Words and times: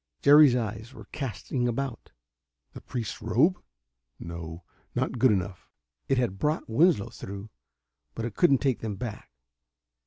Jerry's 0.23 0.55
eyes 0.55 0.95
were 0.95 1.05
casting 1.11 1.67
about. 1.67 2.11
The 2.73 2.81
priest's 2.81 3.21
robe? 3.21 3.61
No, 4.17 4.63
not 4.95 5.19
good 5.19 5.31
enough. 5.31 5.69
It 6.07 6.17
had 6.17 6.39
brought 6.39 6.67
Winslow 6.67 7.09
through, 7.11 7.51
but 8.15 8.25
it 8.25 8.33
couldn't 8.33 8.61
take 8.61 8.79
them 8.79 8.95
back. 8.95 9.29